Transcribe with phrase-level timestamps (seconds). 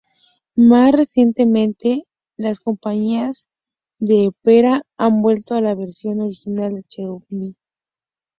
[0.55, 3.47] Más recientemente, las compañías
[3.99, 7.55] de ópera han vuelto a la versión original de Cherubini.